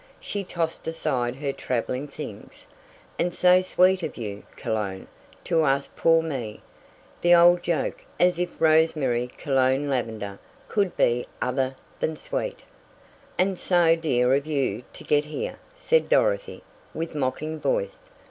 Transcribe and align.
She 0.19 0.43
tossed 0.43 0.87
aside 0.87 1.35
her 1.35 1.53
traveling 1.53 2.07
things. 2.07 2.65
"And 3.19 3.31
so 3.31 3.61
sweet 3.61 4.01
of 4.01 4.17
you, 4.17 4.41
Cologne, 4.55 5.05
to 5.43 5.63
ask 5.63 5.95
poor 5.95 6.23
me. 6.23 6.63
The 7.21 7.35
old 7.35 7.61
joke, 7.61 8.03
as 8.19 8.39
if 8.39 8.59
Rose 8.59 8.95
Mary 8.95 9.29
Cologne 9.37 9.87
Lavender 9.87 10.39
could 10.67 10.97
be 10.97 11.27
other 11.39 11.75
than 11.99 12.15
sweet!" 12.15 12.63
"And 13.37 13.59
so 13.59 13.95
dear 13.95 14.33
of 14.33 14.47
you 14.47 14.81
to 14.91 15.03
get 15.03 15.25
here," 15.25 15.59
said 15.75 16.09
Dorothy, 16.09 16.63
with 16.95 17.13
mocking 17.13 17.59
voice. 17.59 18.09